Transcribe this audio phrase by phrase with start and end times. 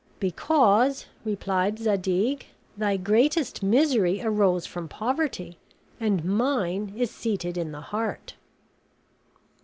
[0.19, 5.59] "Because," replied Zadig, "thy greatest misery arose from poverty,
[5.99, 8.33] and mine is seated in the heart."